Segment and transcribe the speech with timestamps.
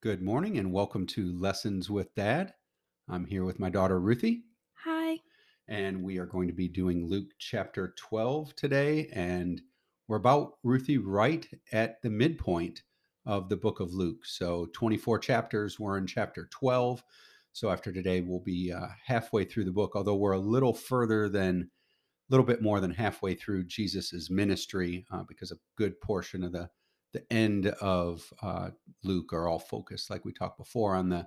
[0.00, 2.54] Good morning and welcome to Lessons with Dad.
[3.08, 4.44] I'm here with my daughter Ruthie,
[4.84, 5.18] Hi.
[5.66, 9.08] and we are going to be doing Luke chapter 12 today.
[9.12, 9.60] And
[10.06, 12.84] we're about, Ruthie, right at the midpoint
[13.26, 14.24] of the book of Luke.
[14.24, 17.02] So 24 chapters, we're in chapter 12.
[17.52, 21.28] So after today, we'll be uh, halfway through the book, although we're a little further
[21.28, 21.68] than,
[22.30, 26.52] a little bit more than halfway through Jesus's ministry, uh, because a good portion of
[26.52, 26.70] the
[27.12, 28.70] the end of uh,
[29.02, 31.26] Luke are all focused, like we talked before, on the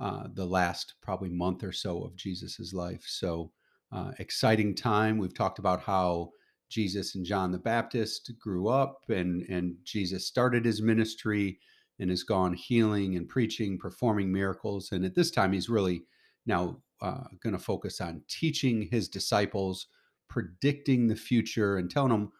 [0.00, 3.02] uh, the last probably month or so of Jesus's life.
[3.04, 3.50] So
[3.90, 5.18] uh, exciting time.
[5.18, 6.30] We've talked about how
[6.68, 11.58] Jesus and John the Baptist grew up, and and Jesus started his ministry
[11.98, 16.02] and has gone healing and preaching, performing miracles, and at this time he's really
[16.46, 19.86] now uh, going to focus on teaching his disciples,
[20.28, 22.32] predicting the future, and telling them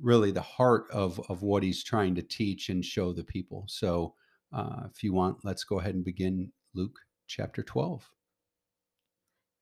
[0.00, 3.64] really the heart of of what he's trying to teach and show the people.
[3.68, 4.14] So,
[4.52, 8.10] uh, if you want, let's go ahead and begin Luke chapter 12.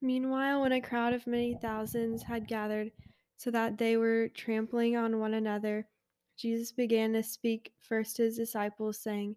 [0.01, 2.91] Meanwhile, when a crowd of many thousands had gathered,
[3.37, 5.87] so that they were trampling on one another,
[6.37, 9.37] Jesus began to speak first to his disciples, saying,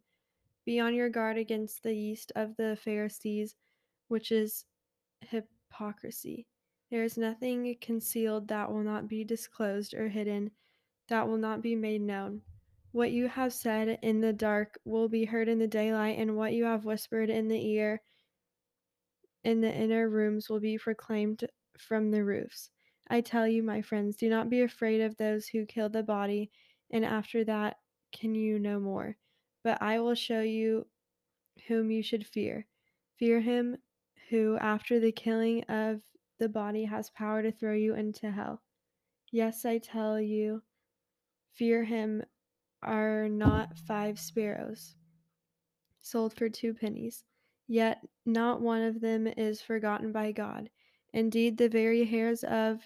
[0.65, 3.55] Be on your guard against the yeast of the Pharisees,
[4.07, 4.65] which is
[5.21, 6.47] hypocrisy.
[6.89, 10.51] There is nothing concealed that will not be disclosed, or hidden
[11.09, 12.41] that will not be made known.
[12.91, 16.53] What you have said in the dark will be heard in the daylight, and what
[16.53, 18.01] you have whispered in the ear
[19.43, 21.45] in the inner rooms will be proclaimed
[21.77, 22.69] from the roofs.
[23.09, 26.51] I tell you, my friends, do not be afraid of those who kill the body,
[26.91, 27.77] and after that
[28.11, 29.15] can you no more.
[29.63, 30.87] But I will show you
[31.67, 32.65] whom you should fear.
[33.17, 33.77] Fear him
[34.29, 36.01] who, after the killing of
[36.39, 38.61] the body, has power to throw you into hell.
[39.31, 40.61] Yes, I tell you,
[41.57, 42.23] fear him.
[42.83, 44.95] Are not five sparrows
[45.99, 47.23] sold for two pennies?
[47.67, 50.69] Yet not one of them is forgotten by God.
[51.11, 52.81] Indeed, the very hairs of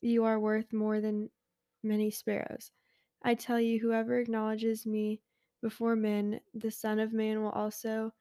[0.00, 1.30] you are worth more than
[1.82, 2.72] many sparrows.
[3.22, 5.20] I tell you, whoever acknowledges me
[5.62, 8.12] before men, the Son of Man will also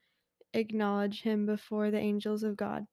[0.54, 2.86] acknowledge him before the angels of God.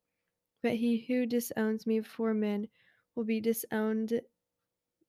[0.62, 2.69] But he who disowns me before men
[3.15, 4.21] will be disowned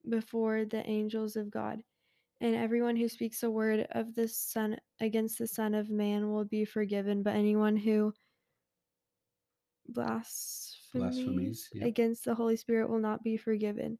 [0.07, 1.81] before the angels of God.
[2.41, 6.45] And everyone who speaks a word of the Son against the Son of Man will
[6.45, 8.13] be forgiven, but anyone who
[9.87, 11.85] blasphemies, Blasphemies, yeah.
[11.85, 13.97] against the Holy Spirit will not be forgiven.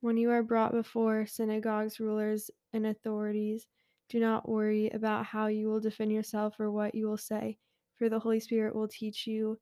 [0.00, 3.66] When you are brought before synagogues, rulers, and authorities,
[4.08, 7.58] do not worry about how you will defend yourself or what you will say,
[7.96, 9.58] for the Holy Spirit will teach you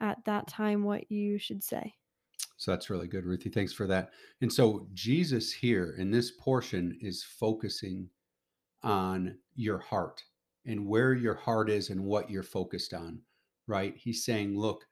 [0.00, 1.94] at that time what you should say.
[2.56, 3.50] So that's really good, Ruthie.
[3.50, 4.10] Thanks for that.
[4.40, 8.08] And so Jesus here in this portion is focusing
[8.82, 10.22] on your heart
[10.66, 13.20] and where your heart is and what you're focused on,
[13.66, 13.94] right?
[13.96, 14.86] He's saying, look,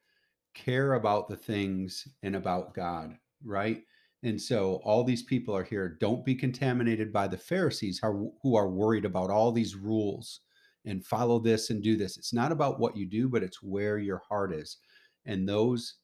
[0.55, 3.83] care about the things and about God, right?
[4.23, 5.97] And so all these people are here.
[6.01, 10.41] Don't be contaminated by the Pharisees who are worried about all these rules
[10.85, 12.17] and follow this and do this.
[12.17, 14.79] It's not about what you do, but it's where your heart is.
[15.27, 15.95] And those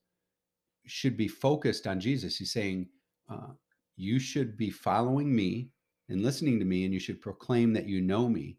[0.88, 2.36] should be focused on Jesus.
[2.36, 2.88] He's saying,
[3.28, 3.52] uh,
[3.96, 5.70] You should be following me
[6.08, 8.58] and listening to me, and you should proclaim that you know me.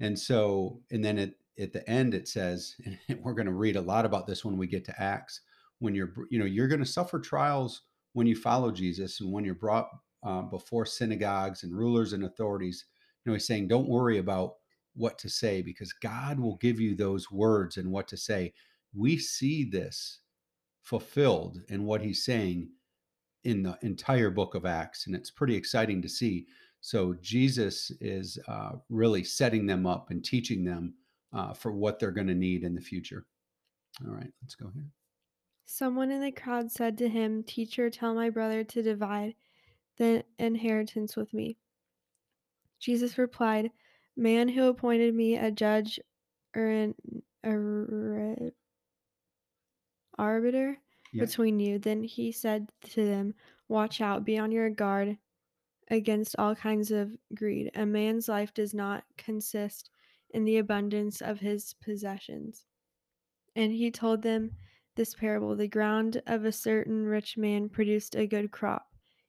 [0.00, 2.76] And so, and then at, at the end, it says,
[3.08, 5.40] and we're going to read a lot about this when we get to Acts.
[5.78, 7.82] When you're, you know, you're going to suffer trials
[8.14, 9.88] when you follow Jesus and when you're brought
[10.24, 12.86] uh, before synagogues and rulers and authorities.
[13.24, 14.54] You know, he's saying, don't worry about
[14.94, 18.54] what to say because God will give you those words and what to say.
[18.94, 20.20] We see this
[20.86, 22.68] fulfilled in what he's saying
[23.42, 25.08] in the entire book of Acts.
[25.08, 26.46] And it's pretty exciting to see.
[26.80, 30.94] So Jesus is uh, really setting them up and teaching them
[31.32, 33.26] uh, for what they're going to need in the future.
[34.06, 34.86] All right, let's go here.
[35.64, 39.34] Someone in the crowd said to him, Teacher, tell my brother to divide
[39.96, 41.56] the inheritance with me.
[42.78, 43.72] Jesus replied,
[44.16, 45.98] Man who appointed me a judge
[46.54, 46.94] or an
[47.42, 48.52] a,
[50.18, 50.78] arbiter
[51.12, 51.24] Yeah.
[51.24, 51.78] between you.
[51.78, 53.34] Then he said to them,
[53.68, 55.18] Watch out, be on your guard
[55.88, 57.70] against all kinds of greed.
[57.74, 59.90] A man's life does not consist
[60.30, 62.66] in the abundance of his possessions.
[63.54, 64.56] And he told them
[64.94, 68.86] this parable The ground of a certain rich man produced a good crop.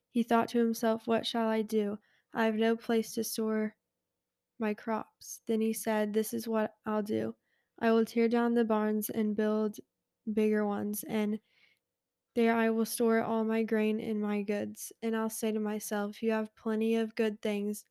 [0.10, 2.00] He thought to himself, What shall I do?
[2.34, 3.76] I have no place to store
[4.60, 5.42] my crops.
[5.48, 7.36] Then he said, This is what I'll do.
[7.80, 9.78] I will tear down the barns and build
[10.32, 11.40] bigger ones, and
[12.36, 14.92] there I will store all my grain and my goods.
[15.02, 17.84] And I'll say to myself, You have plenty of good things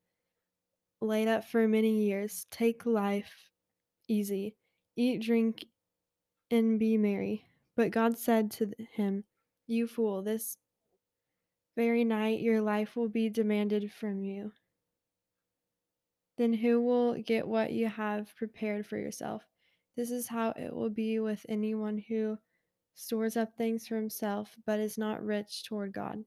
[1.01, 2.47] laid up for many years.
[2.51, 3.51] Take life
[4.09, 4.55] easy.
[4.97, 5.65] Eat, drink,
[6.51, 7.45] and be merry.
[7.77, 9.25] But God said to him,
[9.67, 10.59] You fool, this
[11.77, 14.53] very night your life will be demanded from you.
[16.39, 19.43] Then who will get what you have prepared for yourself?
[19.97, 22.39] This is how it will be with anyone who
[22.95, 26.25] stores up things for himself, but is not rich toward God.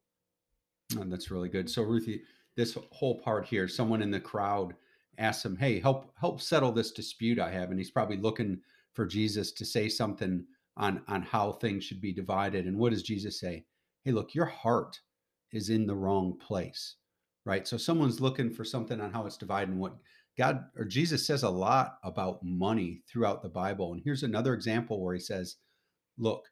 [0.98, 1.70] Oh, that's really good.
[1.70, 2.24] So, Ruthie,
[2.56, 4.76] this whole part here, someone in the crowd
[5.18, 8.62] asks him, "Hey, help help settle this dispute I have," and he's probably looking
[8.94, 10.46] for Jesus to say something
[10.76, 12.66] on on how things should be divided.
[12.66, 13.66] And what does Jesus say?
[14.04, 15.02] Hey, look, your heart
[15.52, 16.96] is in the wrong place,
[17.46, 17.68] right?
[17.68, 19.72] So, someone's looking for something on how it's divided.
[19.72, 19.98] And what
[20.40, 23.94] God or Jesus says a lot about money throughout the Bible.
[23.94, 25.58] And here's another example where he says,
[26.18, 26.48] "Look."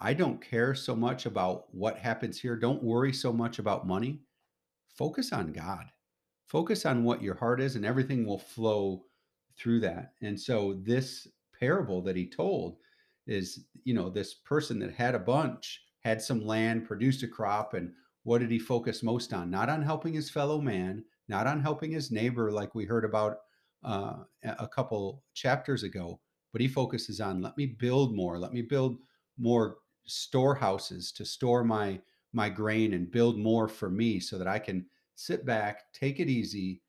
[0.00, 2.56] I don't care so much about what happens here.
[2.56, 4.20] Don't worry so much about money.
[4.88, 5.86] Focus on God.
[6.46, 9.04] Focus on what your heart is, and everything will flow
[9.56, 10.14] through that.
[10.20, 11.28] And so, this
[11.58, 12.76] parable that he told
[13.26, 17.74] is you know, this person that had a bunch, had some land, produced a crop,
[17.74, 17.92] and
[18.24, 19.50] what did he focus most on?
[19.50, 23.38] Not on helping his fellow man, not on helping his neighbor, like we heard about
[23.84, 26.20] uh, a couple chapters ago,
[26.52, 28.98] but he focuses on let me build more, let me build
[29.38, 32.00] more storehouses to store my
[32.32, 36.28] my grain and build more for me so that I can sit back, take it
[36.28, 36.82] easy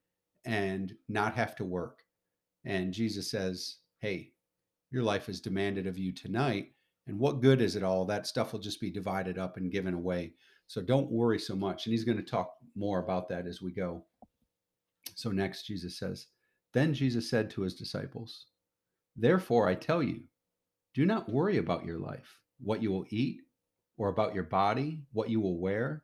[0.43, 2.03] and not have to work.
[2.65, 4.33] And Jesus says, "Hey,
[4.91, 6.73] your life is demanded of you tonight,
[7.07, 8.05] and what good is it all?
[8.05, 10.33] That stuff will just be divided up and given away.
[10.67, 13.71] So don't worry so much." And he's going to talk more about that as we
[13.71, 14.03] go.
[15.13, 16.27] So next Jesus says,
[16.73, 18.47] "Then Jesus said to his disciples,
[19.15, 20.27] Therefore I tell you,
[20.93, 23.41] do not worry about your life what you will eat,
[23.97, 26.03] or about your body, what you will wear?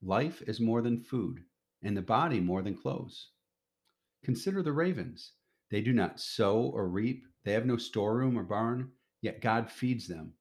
[0.00, 1.44] Life is more than food,
[1.82, 3.30] and the body more than clothes.
[4.22, 5.32] Consider the ravens.
[5.70, 10.06] They do not sow or reap, they have no storeroom or barn, yet God feeds
[10.06, 10.34] them.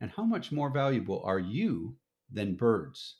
[0.00, 1.96] And how much more valuable are you
[2.30, 3.19] than birds?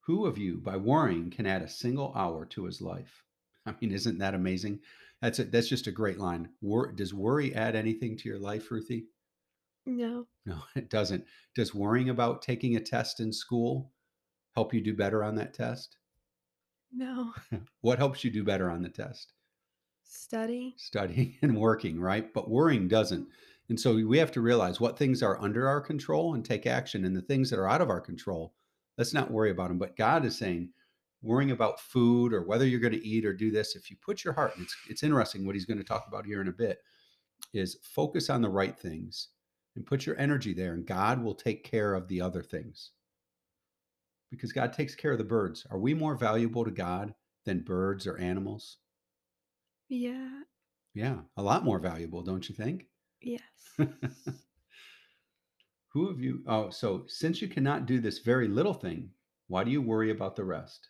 [0.00, 3.24] Who of you, by worrying, can add a single hour to his life?
[3.66, 4.80] I mean, isn't that amazing?
[5.20, 6.50] That's a, that's just a great line.
[6.60, 9.08] Wor- does worry add anything to your life, Ruthie?
[9.86, 10.26] No.
[10.46, 11.24] No, it doesn't.
[11.54, 13.92] Does worrying about taking a test in school
[14.54, 15.98] help you do better on that test?
[16.92, 17.34] No.
[17.80, 19.34] what helps you do better on the test?
[20.04, 20.74] Study.
[20.76, 22.32] Studying and working, right?
[22.32, 23.28] But worrying doesn't.
[23.68, 27.04] And so we have to realize what things are under our control and take action.
[27.04, 28.54] And the things that are out of our control,
[29.00, 29.78] let's not worry about them.
[29.78, 30.68] But God is saying,
[31.22, 34.22] worrying about food or whether you're going to eat or do this, if you put
[34.22, 36.52] your heart, and it's, it's interesting what he's going to talk about here in a
[36.52, 36.80] bit,
[37.54, 39.28] is focus on the right things
[39.74, 42.90] and put your energy there, and God will take care of the other things.
[44.30, 45.66] Because God takes care of the birds.
[45.70, 47.14] Are we more valuable to God
[47.46, 48.76] than birds or animals?
[49.88, 50.42] Yeah.
[50.92, 52.86] Yeah, a lot more valuable, don't you think?
[53.22, 53.40] Yes.
[55.92, 56.42] Who have you?
[56.46, 59.10] Oh, so since you cannot do this very little thing,
[59.48, 60.88] why do you worry about the rest?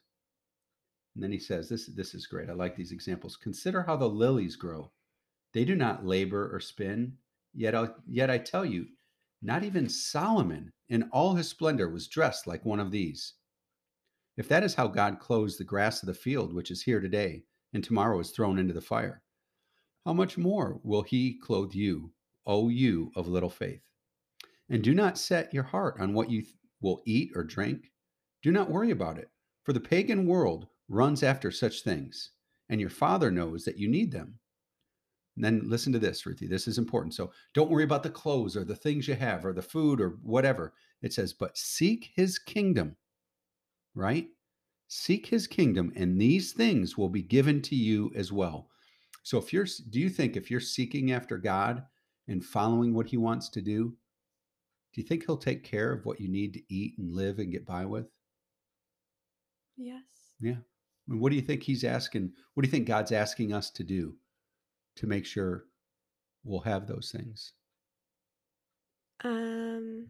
[1.14, 2.50] And then he says, this, this is great.
[2.50, 3.36] I like these examples.
[3.36, 4.92] Consider how the lilies grow.
[5.52, 7.14] They do not labor or spin.
[7.54, 8.86] Yet, I, yet I tell you,
[9.42, 13.34] not even Solomon in all his splendor was dressed like one of these.
[14.36, 17.44] If that is how God clothes the grass of the field, which is here today,
[17.72, 19.22] and tomorrow is thrown into the fire,
[20.04, 22.12] how much more will he clothe you,
[22.46, 23.82] O you of little faith?
[24.70, 27.90] And do not set your heart on what you th- will eat or drink.
[28.42, 29.28] Do not worry about it,
[29.64, 32.30] for the pagan world runs after such things,
[32.68, 34.38] and your Father knows that you need them.
[35.36, 36.46] And then listen to this, Ruthie.
[36.46, 37.14] This is important.
[37.14, 40.18] So don't worry about the clothes or the things you have or the food or
[40.22, 40.72] whatever.
[41.02, 42.96] It says, but seek his kingdom,
[43.94, 44.28] right?
[44.88, 48.68] Seek his kingdom, and these things will be given to you as well.
[49.22, 51.84] So if you're, do you think if you're seeking after God
[52.28, 53.96] and following what he wants to do,
[54.92, 57.52] do you think he'll take care of what you need to eat and live and
[57.52, 58.06] get by with?
[59.76, 60.02] Yes.
[60.40, 60.56] Yeah.
[61.08, 62.32] And what do you think he's asking?
[62.54, 64.14] What do you think God's asking us to do?
[64.96, 65.64] to make sure
[66.44, 67.52] we'll have those things?
[69.24, 70.06] Um,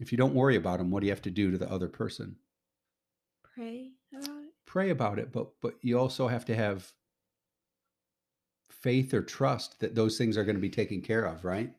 [0.00, 1.88] if you don't worry about them, what do you have to do to the other
[1.88, 2.36] person?
[3.54, 4.52] Pray about it.
[4.66, 6.92] Pray about it, but but you also have to have
[8.70, 11.72] faith or trust that those things are going to be taken care of, right?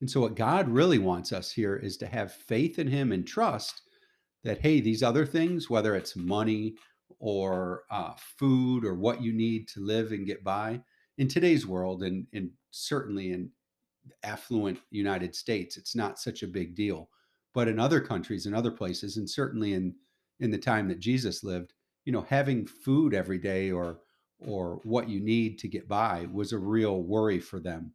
[0.00, 3.26] And so what God really wants us here is to have faith in him and
[3.26, 3.82] trust
[4.44, 6.74] that hey, these other things, whether it's money
[7.18, 10.80] or uh, food or what you need to live and get by
[11.16, 13.50] in today's world and, and certainly in
[14.22, 17.10] affluent united states it's not such a big deal
[17.52, 19.94] but in other countries and other places and certainly in
[20.40, 21.74] in the time that jesus lived
[22.06, 23.98] you know having food every day or
[24.40, 27.92] or what you need to get by was a real worry for them.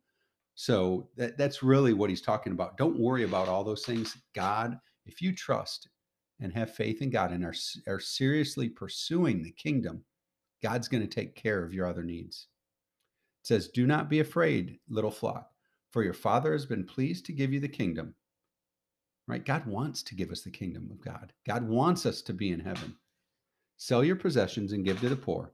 [0.56, 2.78] So that, that's really what he's talking about.
[2.78, 4.18] Don't worry about all those things.
[4.36, 5.90] God, if you trust
[6.40, 7.56] and have faith in God and are,
[7.88, 10.04] are seriously pursuing the kingdom,
[10.62, 12.48] God's going to take care of your other needs.
[13.44, 15.50] It says, Do not be afraid, little flock,
[15.92, 18.16] for your Father has been pleased to give you the kingdom.
[19.28, 19.44] Right?
[19.44, 21.34] God wants to give us the kingdom of God.
[21.48, 22.96] God wants us to be in heaven.
[23.78, 25.52] Sell your possessions and give to the poor.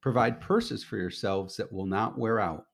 [0.00, 2.66] Provide purses for yourselves that will not wear out.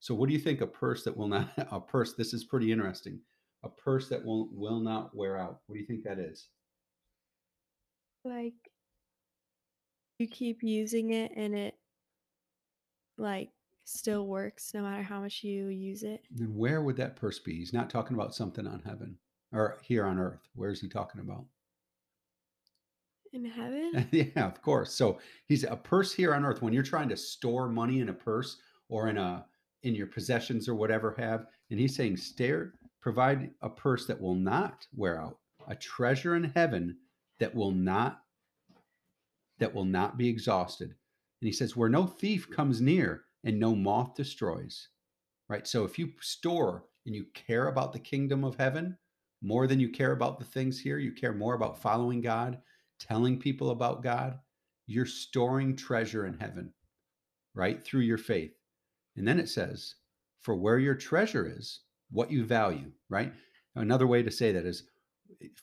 [0.00, 2.72] So, what do you think a purse that will not, a purse, this is pretty
[2.72, 3.20] interesting.
[3.64, 5.60] A purse that will, will not wear out.
[5.66, 6.48] What do you think that is?
[8.24, 8.54] Like
[10.18, 11.74] you keep using it and it
[13.16, 13.50] like
[13.84, 16.22] still works no matter how much you use it.
[16.38, 17.54] And where would that purse be?
[17.54, 19.16] He's not talking about something on heaven
[19.52, 20.48] or here on earth.
[20.54, 21.46] Where is he talking about?
[23.32, 24.08] In heaven?
[24.12, 24.92] yeah, of course.
[24.92, 26.62] So he's a purse here on earth.
[26.62, 29.46] When you're trying to store money in a purse or in a
[29.82, 34.34] in your possessions or whatever have, and he's saying, stare, provide a purse that will
[34.34, 36.96] not wear out, a treasure in heaven
[37.38, 38.22] that will not
[39.58, 40.88] that will not be exhausted.
[40.88, 44.88] And he says, where no thief comes near and no moth destroys.
[45.48, 45.66] Right?
[45.66, 48.96] So if you store and you care about the kingdom of heaven
[49.42, 52.58] more than you care about the things here, you care more about following God,
[53.00, 54.38] telling people about God,
[54.86, 56.72] you're storing treasure in heaven,
[57.54, 57.82] right?
[57.82, 58.57] Through your faith.
[59.18, 59.96] And then it says,
[60.40, 63.32] for where your treasure is, what you value, right?
[63.74, 64.84] Another way to say that is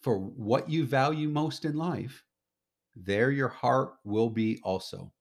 [0.01, 2.23] for what you value most in life,
[2.95, 5.11] there your heart will be also,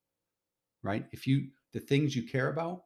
[0.83, 1.05] right?
[1.11, 2.83] If you, the things you care about,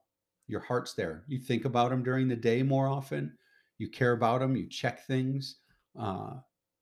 [0.47, 1.23] your heart's there.
[1.27, 3.37] You think about them during the day more often.
[3.77, 4.55] You care about them.
[4.55, 5.57] You check things.
[5.99, 6.35] Uh,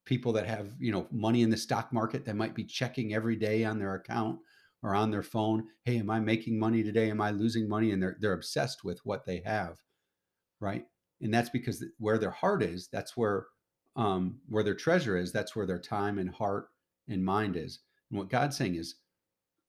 [0.06, 3.36] people that have you know money in the stock market that might be checking every
[3.36, 4.40] day on their account
[4.84, 7.10] or on their phone hey am i making money today?
[7.12, 7.92] Am i losing money?
[7.92, 9.78] and they're they're obsessed with what they have
[10.62, 10.86] right?
[11.22, 13.48] And that's because where their heart is that's where
[13.98, 16.70] um, where their treasure is that's where their time and heart
[17.10, 17.82] and mind is.
[18.12, 18.98] And what god's saying is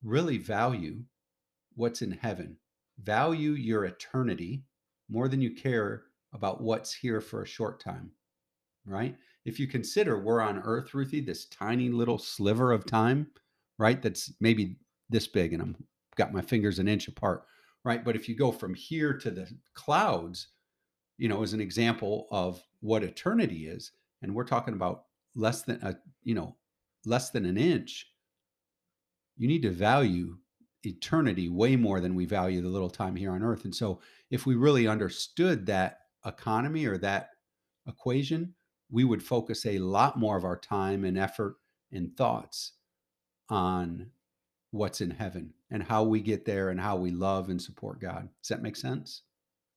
[0.04, 1.02] really value
[1.76, 2.58] what's in heaven.
[3.02, 4.64] Value your eternity
[5.10, 8.12] more than you care about what's here for a short time
[8.86, 9.16] right?
[9.46, 13.28] If you consider we're on Earth, Ruthie, this tiny little sliver of time,
[13.78, 14.02] right?
[14.02, 14.78] That's maybe
[15.10, 15.76] this big, and I'm
[16.16, 17.44] got my fingers an inch apart,
[17.84, 18.04] right?
[18.04, 20.48] But if you go from here to the clouds,
[21.16, 25.80] you know, as an example of what eternity is, and we're talking about less than
[25.82, 26.56] a, you know,
[27.06, 28.06] less than an inch,
[29.36, 30.36] you need to value
[30.84, 33.64] eternity way more than we value the little time here on earth.
[33.64, 34.00] And so
[34.30, 37.30] if we really understood that economy or that
[37.86, 38.54] equation,
[38.90, 41.56] we would focus a lot more of our time and effort
[41.92, 42.72] and thoughts
[43.48, 44.10] on
[44.70, 48.28] what's in heaven and how we get there and how we love and support God.
[48.42, 49.22] Does that make sense?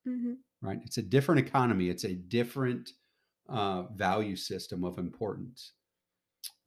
[0.07, 0.33] Mm-hmm.
[0.61, 0.79] Right.
[0.85, 1.89] It's a different economy.
[1.89, 2.91] It's a different
[3.49, 5.73] uh, value system of importance.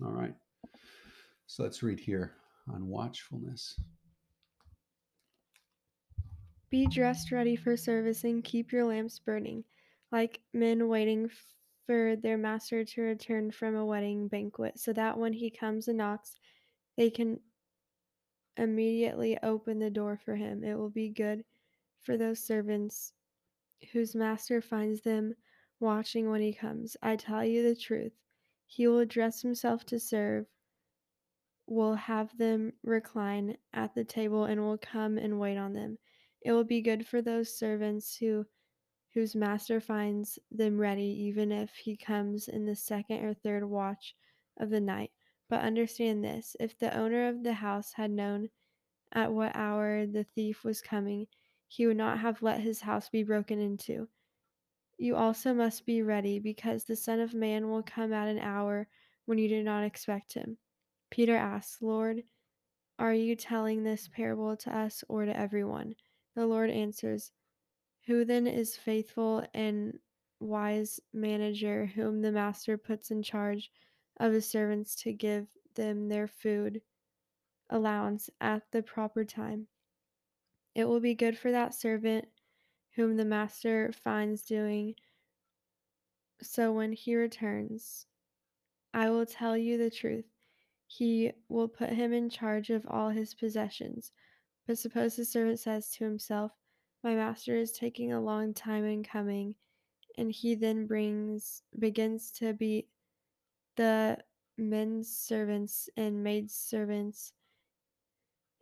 [0.03, 0.35] All right.
[1.47, 2.33] So let's read here
[2.73, 3.79] on watchfulness.
[6.71, 9.63] Be dressed ready for service and keep your lamps burning,
[10.11, 11.31] like men waiting
[11.87, 15.99] for their master to return from a wedding banquet, so that when he comes and
[15.99, 16.35] knocks,
[16.97, 17.39] they can
[18.57, 20.65] immediately open the door for him.
[20.65, 21.45] It will be good
[22.01, 23.13] for those servants
[23.93, 25.35] whose master finds them
[25.81, 26.97] watching when he comes.
[27.03, 28.13] I tell you the truth.
[28.67, 30.47] He will dress himself to serve,
[31.67, 35.99] will have them recline at the table, and will come and wait on them.
[36.43, 38.47] It will be good for those servants who
[39.13, 44.17] whose master finds them ready, even if he comes in the second or third watch
[44.59, 45.13] of the night.
[45.55, 48.49] But understand this if the owner of the house had known
[49.13, 51.29] at what hour the thief was coming,
[51.69, 54.09] he would not have let his house be broken into.
[54.99, 58.89] You also must be ready, because the Son of Man will come at an hour
[59.27, 60.59] when you do not expect him.
[61.09, 62.25] Peter asked, Lord,
[62.99, 65.95] are you telling this parable to us or to everyone?
[66.35, 67.31] The Lord answers,
[68.09, 70.01] who then is faithful and
[70.41, 73.71] wise manager whom the master puts in charge
[74.19, 76.81] of his servants to give them their food
[77.71, 79.67] allowance at the proper time?
[80.75, 82.27] It will be good for that servant
[82.97, 84.95] whom the master finds doing
[86.43, 88.07] so when he returns.
[88.93, 90.27] I will tell you the truth.
[90.87, 94.13] He will put him in charge of all his possessions.
[94.67, 96.53] But suppose the servant says to himself,
[97.03, 99.57] my master is taking a long time in coming,
[100.17, 102.89] and he then brings begins to beat
[103.77, 104.19] the
[104.57, 107.33] men servants and maid servants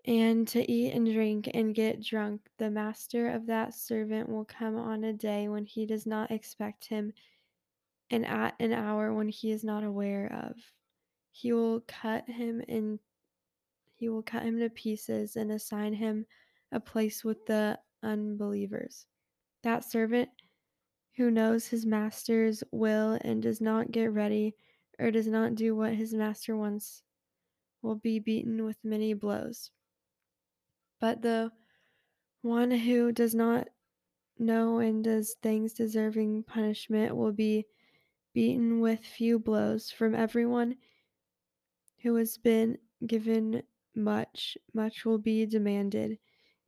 [0.05, 4.77] and to eat and drink and get drunk, the master of that servant will come
[4.77, 7.13] on a day when he does not expect him
[8.11, 10.57] and at an hour when he is not aware of.
[11.31, 12.99] He will cut him in
[13.95, 16.27] he will cut him to pieces and assign him
[16.73, 19.07] a place with the unbelievers.
[19.63, 20.29] That servant
[21.17, 24.57] who knows his master's will and does not get ready
[24.99, 27.05] or does not do what his master wants
[27.83, 29.73] will be beaten with many blows.
[31.01, 31.53] But the
[32.43, 33.69] one who does not
[34.39, 37.67] know and does things deserving punishment will be
[38.35, 40.79] beaten with few blows from everyone
[42.03, 43.63] who has been given
[43.95, 46.19] much, much will be demanded,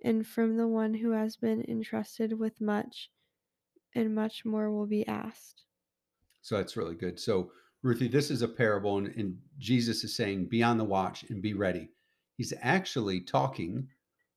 [0.02, 3.10] and from the one who has been entrusted with much,
[3.94, 5.64] and much more will be asked.
[6.42, 7.18] So that's really good.
[7.18, 7.52] So,
[7.84, 11.42] Ruthie, this is a parable, and, and Jesus is saying, Be on the watch and
[11.42, 11.90] be ready.
[12.38, 13.86] He's actually talking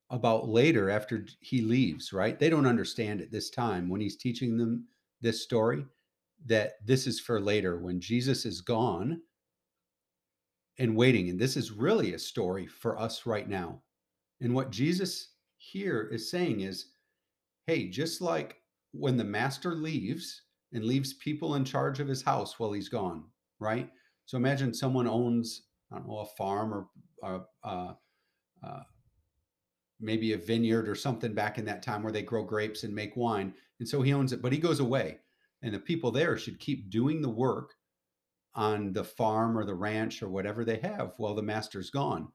[0.10, 2.38] about later after he leaves, right?
[2.38, 4.86] They don't understand at this time when he's teaching them
[5.22, 5.86] this story
[6.46, 9.22] that this is for later when Jesus is gone
[10.78, 11.30] and waiting.
[11.30, 13.82] And this is really a story for us right now.
[14.42, 16.88] And what Jesus here is saying is
[17.66, 18.58] hey, just like
[18.92, 20.42] when the master leaves
[20.74, 23.26] and leaves people in charge of his house while he's gone,
[23.60, 23.90] right?
[24.26, 26.88] So imagine someone owns, I don't know, a farm or
[27.24, 27.94] uh, uh,
[28.64, 28.84] uh,
[30.00, 33.16] maybe a vineyard or something back in that time where they grow grapes and make
[33.16, 33.54] wine.
[33.80, 35.20] And so he owns it, but he goes away.
[35.64, 37.74] And the people there should keep doing the work
[38.54, 42.28] on the farm or the ranch or whatever they have while the master's gone.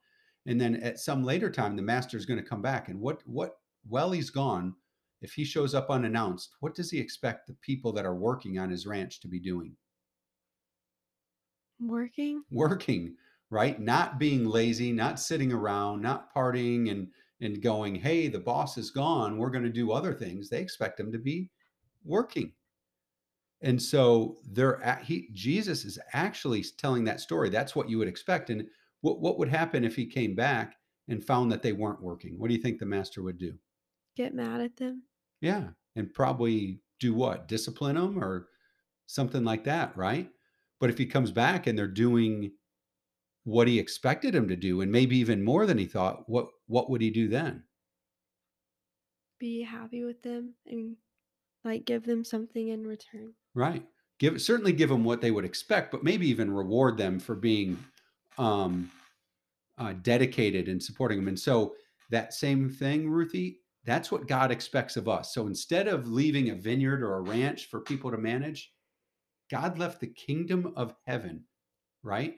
[0.45, 2.89] And then at some later time, the master's going to come back.
[2.89, 4.75] And what, what, while he's gone,
[5.21, 8.69] if he shows up unannounced, what does he expect the people that are working on
[8.69, 9.75] his ranch to be doing?
[11.87, 12.43] Working?
[12.51, 13.17] Working,
[13.49, 13.79] right?
[13.79, 17.11] Not being lazy, not sitting around, not partying and
[17.41, 19.37] and going, "Hey, the boss is gone.
[19.37, 21.51] We're going to do other things." They expect them to be
[22.03, 22.53] working.
[23.61, 27.49] And so they're at, he Jesus is actually telling that story.
[27.49, 28.49] That's what you would expect.
[28.49, 28.69] And
[29.01, 30.75] what what would happen if he came back
[31.07, 32.37] and found that they weren't working?
[32.37, 33.57] What do you think the master would do?
[34.15, 35.03] Get mad at them?
[35.41, 37.47] Yeah, and probably do what?
[37.47, 38.49] Discipline them or
[39.07, 40.31] something like that, right?
[40.79, 42.51] But if he comes back and they're doing
[43.45, 46.89] what he expected him to do and maybe even more than he thought, what what
[46.89, 47.63] would he do then?
[49.39, 50.95] Be happy with them and
[51.63, 53.33] like give them something in return.
[53.55, 53.85] Right.
[54.19, 57.77] Give certainly give them what they would expect, but maybe even reward them for being
[58.37, 58.91] um,
[59.77, 61.27] uh, dedicated and supporting them.
[61.27, 61.75] And so
[62.09, 65.33] that same thing, Ruthie, that's what God expects of us.
[65.33, 68.71] So instead of leaving a vineyard or a ranch for people to manage,
[69.49, 71.43] God left the kingdom of heaven,
[72.01, 72.35] right?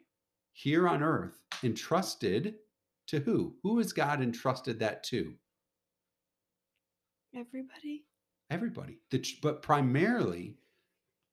[0.54, 2.56] Here on earth, entrusted
[3.08, 3.56] to who?
[3.64, 5.34] Who has God entrusted that to?
[7.36, 8.06] Everybody.
[8.50, 9.00] Everybody.
[9.12, 10.56] The, but primarily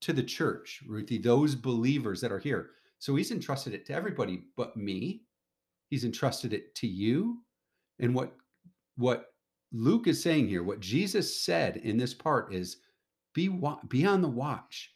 [0.02, 2.70] to the church, Ruthie, those believers that are here.
[2.98, 5.22] So he's entrusted it to everybody but me.
[5.90, 7.38] He's entrusted it to you.
[7.98, 8.34] And what
[8.96, 9.26] what
[9.72, 12.78] Luke is saying here, what Jesus said in this part is
[13.34, 13.48] be
[13.88, 14.92] be on the watch.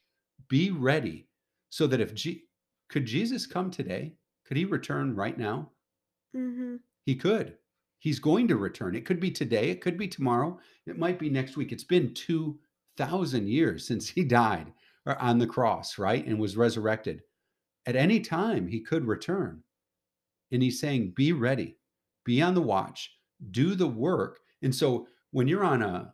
[0.49, 1.29] Be ready
[1.71, 2.45] so that if G-
[2.89, 4.15] could Jesus come today?
[4.47, 5.71] Could he return right now?
[6.37, 6.77] Mm-hmm.
[7.05, 7.57] He could.
[7.99, 8.95] He's going to return.
[8.95, 11.73] It could be today, it could be tomorrow, it might be next week.
[11.73, 14.73] It's been 2000 years since he died
[15.07, 16.27] on the cross, right?
[16.27, 17.23] And was resurrected.
[17.87, 19.63] At any time, he could return.
[20.53, 21.77] And he's saying, be ready,
[22.25, 23.13] be on the watch,
[23.51, 24.41] do the work.
[24.63, 26.13] And so when you're on a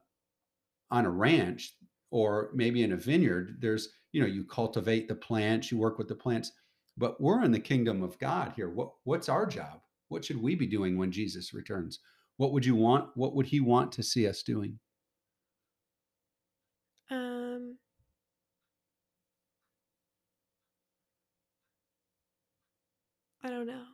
[0.90, 1.74] on a ranch
[2.10, 6.08] or maybe in a vineyard, there's, you know, you cultivate the plants, you work with
[6.08, 6.52] the plants,
[6.96, 8.70] but we're in the kingdom of God here.
[8.70, 9.80] What what's our job?
[10.08, 12.00] What should we be doing when Jesus returns?
[12.36, 13.08] What would you want?
[13.14, 14.78] What would he want to see us doing?
[17.10, 17.78] Um
[23.42, 23.84] I don't know.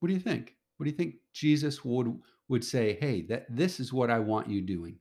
[0.00, 0.56] What do you think?
[0.76, 4.50] What do you think Jesus would would say, "Hey, that this is what I want
[4.50, 4.98] you doing."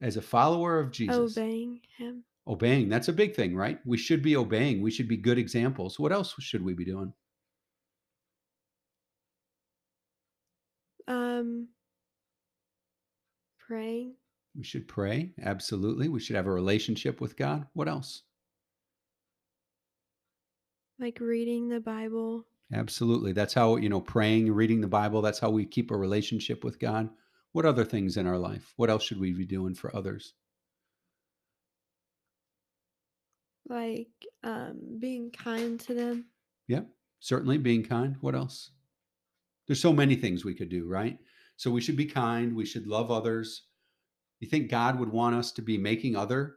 [0.00, 1.36] As a follower of Jesus.
[1.36, 2.24] Obeying him.
[2.48, 2.88] Obeying.
[2.88, 3.78] That's a big thing, right?
[3.84, 4.80] We should be obeying.
[4.80, 5.98] We should be good examples.
[5.98, 7.12] What else should we be doing?
[11.08, 11.68] Um
[13.58, 14.14] praying.
[14.56, 15.32] We should pray.
[15.42, 16.08] Absolutely.
[16.08, 17.66] We should have a relationship with God.
[17.74, 18.22] What else?
[20.98, 22.46] Like reading the Bible.
[22.72, 23.32] Absolutely.
[23.32, 26.78] That's how, you know, praying, reading the Bible, that's how we keep a relationship with
[26.78, 27.10] God.
[27.52, 28.72] What other things in our life?
[28.76, 30.34] What else should we be doing for others?
[33.68, 34.08] Like
[34.42, 36.26] um being kind to them.
[36.68, 36.82] Yeah,
[37.20, 38.16] certainly being kind.
[38.20, 38.70] What else?
[39.66, 41.18] There's so many things we could do, right?
[41.56, 42.54] So we should be kind.
[42.54, 43.62] We should love others.
[44.40, 46.56] You think God would want us to be making other,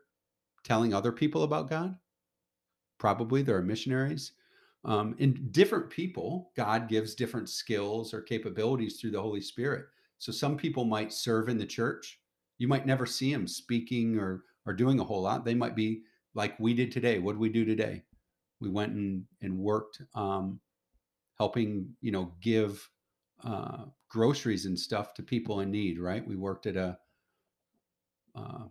[0.63, 1.95] telling other people about God?
[2.97, 4.33] Probably there are missionaries.
[4.85, 9.85] Um, and different people, God gives different skills or capabilities through the Holy Spirit.
[10.19, 12.19] So some people might serve in the church.
[12.57, 15.45] You might never see them speaking or or doing a whole lot.
[15.45, 16.03] They might be
[16.39, 17.19] like we did today.
[17.19, 18.01] What did we do today?
[18.61, 20.61] We went and and worked, um,
[21.37, 22.89] helping you know give
[23.43, 25.99] uh, groceries and stuff to people in need.
[25.99, 26.25] Right?
[26.25, 26.97] We worked at a,
[28.35, 28.63] uh,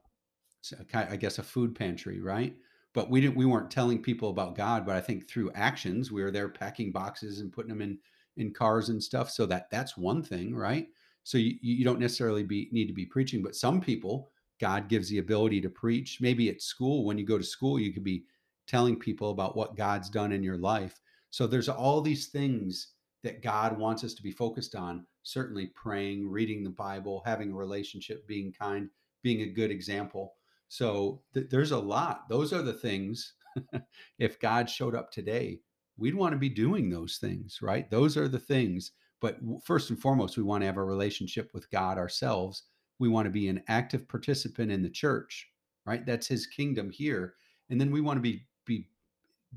[0.94, 2.20] I guess, a food pantry.
[2.20, 2.57] Right?
[2.94, 6.22] but we didn't we weren't telling people about god but i think through actions we
[6.22, 7.98] were there packing boxes and putting them in
[8.38, 10.88] in cars and stuff so that that's one thing right
[11.22, 15.09] so you, you don't necessarily be need to be preaching but some people god gives
[15.09, 18.25] the ability to preach maybe at school when you go to school you could be
[18.66, 23.42] telling people about what god's done in your life so there's all these things that
[23.42, 28.27] god wants us to be focused on certainly praying reading the bible having a relationship
[28.27, 28.88] being kind
[29.23, 30.35] being a good example
[30.68, 32.29] so th- there's a lot.
[32.29, 33.35] Those are the things.
[34.18, 35.61] if God showed up today,
[35.97, 37.90] we'd want to be doing those things, right?
[37.90, 38.92] Those are the things.
[39.21, 42.64] But first and foremost, we want to have a relationship with God ourselves.
[42.98, 45.48] We want to be an active participant in the church,
[45.87, 46.04] right?
[46.04, 47.34] That's his kingdom here.
[47.70, 48.88] And then we want to be be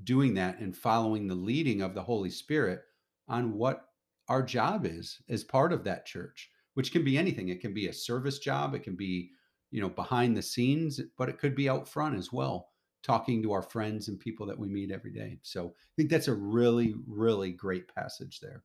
[0.03, 2.83] doing that and following the leading of the Holy Spirit
[3.27, 3.87] on what
[4.29, 7.49] our job is as part of that church, which can be anything.
[7.49, 9.31] It can be a service job, it can be
[9.71, 12.69] you know behind the scenes but it could be out front as well
[13.03, 16.27] talking to our friends and people that we meet every day so i think that's
[16.27, 18.63] a really really great passage there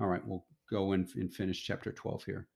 [0.00, 2.48] all right we'll go in and finish chapter 12 here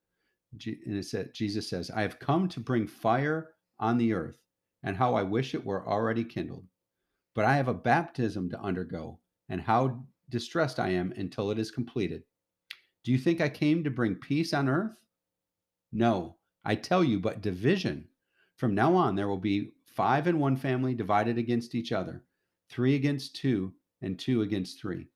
[0.53, 4.39] and it said jesus says i have come to bring fire on the earth
[4.83, 6.67] and how i wish it were already kindled.
[7.35, 11.71] But i have a baptism to undergo and how distressed i am until it is
[11.71, 12.25] completed.
[13.05, 14.97] Do you think i came to bring peace on earth?
[15.91, 16.37] No.
[16.65, 18.09] I tell you, but division.
[18.57, 22.23] From now on, there will be five in one family divided against each other,
[22.69, 25.09] three against two, and two against three.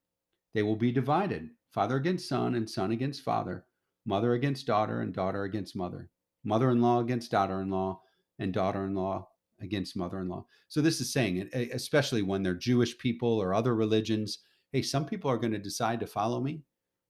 [0.55, 3.66] They will be divided father against son, and son against father,
[4.07, 6.09] mother against daughter, and daughter against mother,
[6.45, 8.01] mother in law against daughter in law,
[8.38, 9.29] and daughter in law
[9.61, 10.47] against mother in law.
[10.69, 14.38] So, this is saying, eh, eh, especially when they're Jewish people or other religions,
[14.73, 16.62] hey, some people are going to decide to follow me,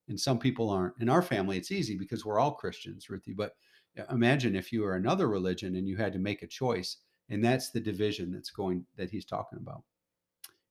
[0.09, 0.95] and some people aren't.
[1.01, 3.53] In our family, it's easy because we're all Christians, Ruthie, but
[3.97, 6.97] eh, imagine if you were another religion and you had to make a choice
[7.29, 9.83] and that's the division that's going that he's talking about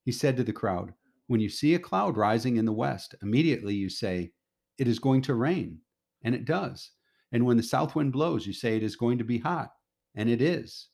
[0.04, 0.92] he said to the crowd
[1.26, 4.30] when you see a cloud rising in the west immediately you say
[4.78, 5.78] it is going to rain
[6.22, 6.90] and it does
[7.32, 9.70] and when the south wind blows you say it is going to be hot
[10.14, 10.88] and it is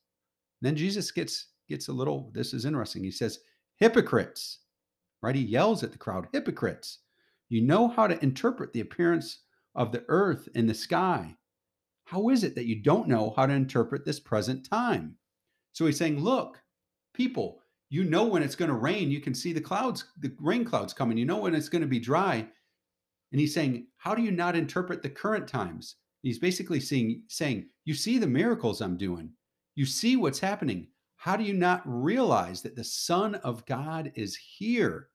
[0.61, 3.41] then jesus gets gets a little this is interesting he says
[3.77, 4.61] hypocrites
[5.23, 7.01] right he yells at the crowd hypocrites
[7.49, 9.41] you know how to interpret the appearance
[9.75, 11.35] of the earth and the sky
[12.13, 15.17] how is it that you don't know how to interpret this present time?
[15.73, 16.61] So he's saying, Look,
[17.15, 19.11] people, you know when it's going to rain.
[19.11, 21.17] You can see the clouds, the rain clouds coming.
[21.17, 22.47] You know when it's going to be dry.
[23.33, 25.97] And he's saying, How do you not interpret the current times?
[26.23, 29.31] He's basically saying, saying, You see the miracles I'm doing.
[29.75, 30.89] You see what's happening.
[31.17, 35.09] How do you not realize that the Son of God is here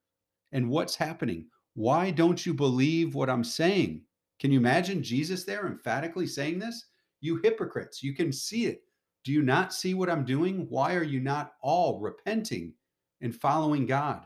[0.51, 1.47] and what's happening?
[1.75, 4.01] Why don't you believe what I'm saying?
[4.39, 6.85] Can you imagine Jesus there emphatically saying this?
[7.21, 8.81] You hypocrites, you can see it.
[9.23, 10.67] Do you not see what I'm doing?
[10.69, 12.73] Why are you not all repenting
[13.21, 14.25] and following God?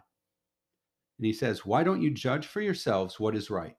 [1.17, 3.75] And he says, Why don't you judge for yourselves what is right?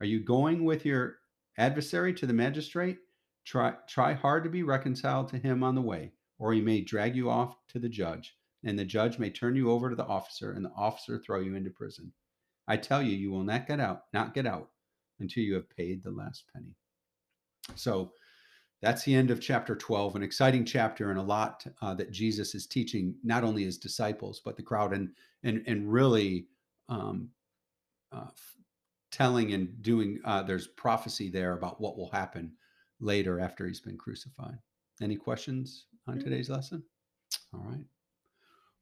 [0.00, 1.16] Are you going with your
[1.58, 2.98] adversary to the magistrate?
[3.44, 7.14] Try, try hard to be reconciled to him on the way, or he may drag
[7.14, 10.52] you off to the judge, and the judge may turn you over to the officer,
[10.52, 12.12] and the officer throw you into prison.
[12.66, 14.70] I tell you, you will not get out, not get out
[15.20, 16.74] until you have paid the last penny.
[17.74, 18.12] So
[18.82, 22.54] that's the end of chapter 12, an exciting chapter and a lot uh, that Jesus
[22.54, 25.10] is teaching not only his disciples, but the crowd and,
[25.42, 26.48] and, and really
[26.88, 27.28] um,
[28.12, 28.26] uh,
[29.14, 32.52] telling and doing, uh, there's prophecy there about what will happen
[33.00, 34.58] later after he's been crucified.
[35.00, 36.24] Any questions on mm-hmm.
[36.24, 36.82] today's lesson?
[37.52, 37.84] All right.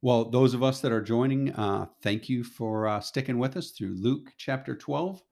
[0.01, 3.71] Well, those of us that are joining, uh, thank you for uh, sticking with us
[3.71, 5.23] through Luke chapter 12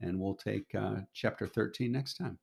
[0.00, 2.38] and we'll take uh, chapter 13 next time.